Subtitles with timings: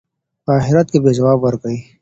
[0.43, 1.77] په آخرت کې به ځواب ورکوئ.